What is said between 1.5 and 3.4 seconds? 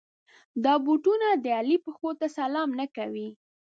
علي پښو ته سلام نه کوي.